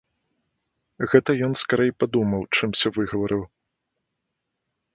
[1.11, 3.43] Гэта ён скарэй падумаў, чымся выгаварыў.